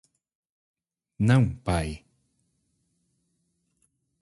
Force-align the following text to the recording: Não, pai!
Não, 1.29 1.43
pai! 1.63 2.03